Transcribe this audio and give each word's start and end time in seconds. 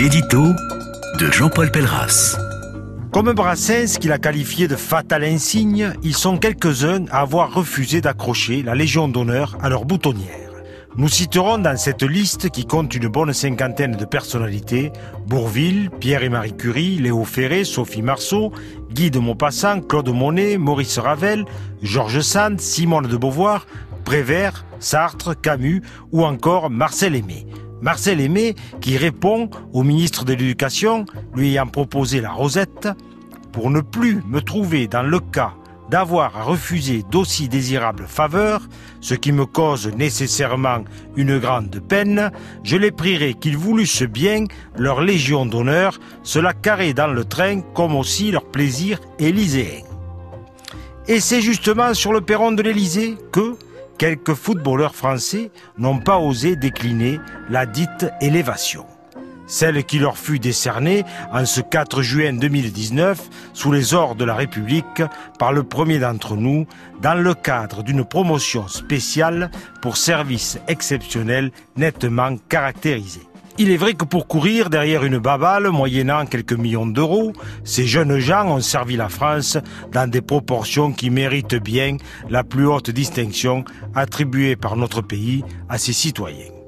L'édito 0.00 0.54
de 1.18 1.30
Jean-Paul 1.30 1.70
Pelleras. 1.70 2.38
Comme 3.12 3.34
Brassens, 3.34 3.98
qu'il 4.00 4.12
a 4.12 4.18
qualifié 4.18 4.66
de 4.66 4.74
fatal 4.74 5.24
insigne, 5.24 5.92
ils 6.02 6.16
sont 6.16 6.38
quelques-uns 6.38 7.04
à 7.10 7.20
avoir 7.20 7.52
refusé 7.52 8.00
d'accrocher 8.00 8.62
la 8.62 8.74
Légion 8.74 9.08
d'honneur 9.08 9.58
à 9.60 9.68
leur 9.68 9.84
boutonnière. 9.84 10.52
Nous 10.96 11.10
citerons 11.10 11.58
dans 11.58 11.76
cette 11.76 12.02
liste 12.02 12.48
qui 12.48 12.64
compte 12.64 12.94
une 12.94 13.08
bonne 13.08 13.34
cinquantaine 13.34 13.94
de 13.94 14.06
personnalités 14.06 14.90
Bourville, 15.26 15.90
Pierre 16.00 16.22
et 16.22 16.30
Marie 16.30 16.56
Curie, 16.56 16.96
Léo 16.96 17.24
Ferré, 17.24 17.64
Sophie 17.64 18.00
Marceau, 18.00 18.54
Guy 18.94 19.10
de 19.10 19.18
Maupassant, 19.18 19.82
Claude 19.82 20.08
Monet, 20.08 20.56
Maurice 20.56 20.98
Ravel, 20.98 21.44
Georges 21.82 22.22
Sand, 22.22 22.58
Simone 22.58 23.06
de 23.06 23.18
Beauvoir, 23.18 23.66
Prévert, 24.06 24.64
Sartre, 24.78 25.38
Camus 25.38 25.82
ou 26.10 26.24
encore 26.24 26.70
Marcel 26.70 27.14
Aimé. 27.14 27.46
Marcel 27.82 28.20
Aimé 28.20 28.54
qui 28.80 28.96
répond 28.96 29.50
au 29.72 29.82
ministre 29.82 30.24
de 30.24 30.32
l'Éducation, 30.32 31.06
lui 31.34 31.50
ayant 31.50 31.66
proposé 31.66 32.20
la 32.20 32.30
rosette, 32.30 32.88
pour 33.52 33.70
ne 33.70 33.80
plus 33.80 34.22
me 34.28 34.40
trouver 34.40 34.86
dans 34.86 35.02
le 35.02 35.18
cas 35.20 35.54
d'avoir 35.90 36.36
à 36.36 36.44
refuser 36.44 37.04
d'aussi 37.10 37.48
désirables 37.48 38.06
faveurs, 38.06 38.62
ce 39.00 39.14
qui 39.14 39.32
me 39.32 39.44
cause 39.44 39.88
nécessairement 39.88 40.84
une 41.16 41.38
grande 41.38 41.80
peine, 41.80 42.30
je 42.62 42.76
les 42.76 42.92
prierai 42.92 43.34
qu'ils 43.34 43.56
voulussent 43.56 44.04
bien 44.04 44.44
leur 44.76 45.00
légion 45.00 45.46
d'honneur, 45.46 45.98
cela 46.22 46.52
carré 46.52 46.94
dans 46.94 47.08
le 47.08 47.24
train 47.24 47.60
comme 47.74 47.96
aussi 47.96 48.30
leur 48.30 48.44
plaisir 48.44 49.00
élyséen. 49.18 49.82
Et 51.08 51.18
c'est 51.18 51.40
justement 51.40 51.92
sur 51.92 52.12
le 52.12 52.20
perron 52.20 52.52
de 52.52 52.62
l'Élysée 52.62 53.16
que, 53.32 53.56
quelques 54.00 54.32
footballeurs 54.32 54.94
français 54.94 55.50
n'ont 55.76 55.98
pas 55.98 56.18
osé 56.18 56.56
décliner 56.56 57.20
la 57.50 57.66
dite 57.66 58.06
élévation. 58.22 58.86
Celle 59.46 59.84
qui 59.84 59.98
leur 59.98 60.16
fut 60.16 60.38
décernée 60.38 61.04
en 61.34 61.44
ce 61.44 61.60
4 61.60 62.00
juin 62.00 62.32
2019 62.32 63.20
sous 63.52 63.72
les 63.72 63.92
ordres 63.92 64.14
de 64.14 64.24
la 64.24 64.34
République 64.34 65.02
par 65.38 65.52
le 65.52 65.64
premier 65.64 65.98
d'entre 65.98 66.34
nous 66.34 66.66
dans 67.02 67.20
le 67.20 67.34
cadre 67.34 67.82
d'une 67.82 68.02
promotion 68.02 68.68
spéciale 68.68 69.50
pour 69.82 69.98
services 69.98 70.58
exceptionnels 70.66 71.50
nettement 71.76 72.38
caractérisés. 72.48 73.29
Il 73.62 73.70
est 73.70 73.76
vrai 73.76 73.92
que 73.92 74.06
pour 74.06 74.26
courir 74.26 74.70
derrière 74.70 75.04
une 75.04 75.18
babale 75.18 75.68
moyennant 75.68 76.24
quelques 76.24 76.54
millions 76.54 76.86
d'euros, 76.86 77.34
ces 77.62 77.86
jeunes 77.86 78.18
gens 78.18 78.48
ont 78.48 78.62
servi 78.62 78.96
la 78.96 79.10
France 79.10 79.58
dans 79.92 80.08
des 80.08 80.22
proportions 80.22 80.92
qui 80.92 81.10
méritent 81.10 81.62
bien 81.62 81.98
la 82.30 82.42
plus 82.42 82.66
haute 82.66 82.88
distinction 82.88 83.66
attribuée 83.94 84.56
par 84.56 84.76
notre 84.76 85.02
pays 85.02 85.44
à 85.68 85.76
ses 85.76 85.92
citoyens. 85.92 86.59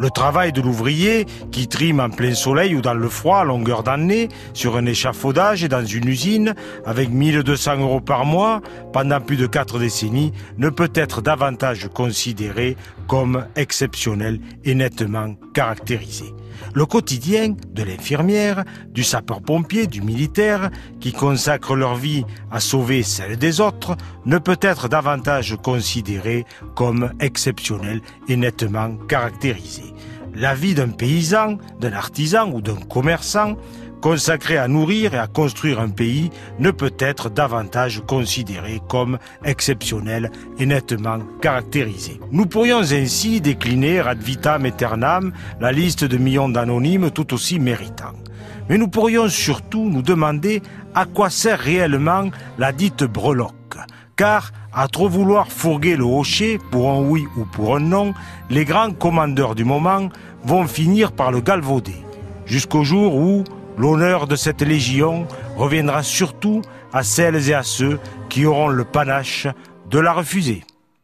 Le 0.00 0.08
travail 0.08 0.50
de 0.50 0.62
l'ouvrier 0.62 1.26
qui 1.52 1.68
trime 1.68 2.00
en 2.00 2.08
plein 2.08 2.32
soleil 2.34 2.74
ou 2.74 2.80
dans 2.80 2.94
le 2.94 3.08
froid 3.10 3.40
à 3.40 3.44
longueur 3.44 3.82
d'année 3.82 4.28
sur 4.54 4.78
un 4.78 4.86
échafaudage 4.86 5.62
et 5.62 5.68
dans 5.68 5.84
une 5.84 6.08
usine 6.08 6.54
avec 6.86 7.10
1200 7.10 7.80
euros 7.80 8.00
par 8.00 8.24
mois 8.24 8.62
pendant 8.94 9.20
plus 9.20 9.36
de 9.36 9.46
quatre 9.46 9.78
décennies 9.78 10.32
ne 10.56 10.70
peut 10.70 10.90
être 10.94 11.20
davantage 11.20 11.90
considéré 11.92 12.78
comme 13.08 13.44
exceptionnel 13.56 14.40
et 14.64 14.74
nettement 14.74 15.34
caractérisé. 15.52 16.32
Le 16.74 16.86
quotidien 16.86 17.54
de 17.74 17.82
l'infirmière, 17.82 18.64
du 18.88 19.04
sapeur-pompier, 19.04 19.86
du 19.86 20.00
militaire, 20.00 20.70
qui 21.00 21.12
consacrent 21.12 21.74
leur 21.74 21.96
vie 21.96 22.24
à 22.50 22.60
sauver 22.60 23.02
celle 23.02 23.36
des 23.36 23.60
autres, 23.60 23.96
ne 24.24 24.38
peut 24.38 24.58
être 24.60 24.88
davantage 24.88 25.56
considéré 25.62 26.44
comme 26.74 27.12
exceptionnel 27.20 28.00
et 28.28 28.36
nettement 28.36 28.96
caractérisé. 29.08 29.89
La 30.34 30.54
vie 30.54 30.74
d'un 30.74 30.88
paysan, 30.88 31.58
d'un 31.80 31.92
artisan 31.92 32.50
ou 32.52 32.60
d'un 32.60 32.76
commerçant 32.76 33.56
consacré 34.00 34.56
à 34.56 34.68
nourrir 34.68 35.14
et 35.14 35.18
à 35.18 35.26
construire 35.26 35.80
un 35.80 35.90
pays 35.90 36.30
ne 36.58 36.70
peut 36.70 36.94
être 36.98 37.30
davantage 37.30 38.02
considéré 38.06 38.80
comme 38.88 39.18
exceptionnel 39.44 40.30
et 40.58 40.66
nettement 40.66 41.18
caractérisé. 41.40 42.18
Nous 42.32 42.46
pourrions 42.46 42.80
ainsi 42.92 43.40
décliner 43.40 44.00
ad 44.00 44.22
vitam 44.22 44.64
aeternam 44.64 45.32
la 45.60 45.72
liste 45.72 46.04
de 46.04 46.16
millions 46.16 46.48
d'anonymes 46.48 47.10
tout 47.10 47.34
aussi 47.34 47.58
méritants. 47.58 48.16
Mais 48.68 48.78
nous 48.78 48.88
pourrions 48.88 49.28
surtout 49.28 49.90
nous 49.90 50.02
demander 50.02 50.62
à 50.94 51.04
quoi 51.04 51.28
sert 51.28 51.58
réellement 51.58 52.30
la 52.58 52.72
dite 52.72 53.04
breloque. 53.04 53.59
Car, 54.20 54.52
à 54.74 54.86
trop 54.86 55.08
vouloir 55.08 55.50
fourguer 55.50 55.96
le 55.96 56.04
hocher 56.04 56.58
pour 56.70 56.90
un 56.90 57.00
oui 57.00 57.24
ou 57.38 57.46
pour 57.46 57.74
un 57.76 57.80
non, 57.80 58.12
les 58.50 58.66
grands 58.66 58.90
commandeurs 58.90 59.54
du 59.54 59.64
moment 59.64 60.10
vont 60.44 60.66
finir 60.66 61.12
par 61.12 61.32
le 61.32 61.40
galvauder. 61.40 62.04
Jusqu'au 62.44 62.84
jour 62.84 63.16
où, 63.16 63.44
L'honneur 63.78 64.26
de 64.26 64.36
cette 64.36 64.60
légion 64.60 65.26
reviendra 65.56 66.02
surtout 66.02 66.60
à 66.92 67.02
celles 67.02 67.48
et 67.48 67.54
à 67.54 67.62
ceux 67.62 67.98
qui 68.28 68.44
auront 68.44 68.68
le 68.68 68.84
panache 68.84 69.46
de 69.88 69.98
la 69.98 70.12
refuser. 70.12 70.64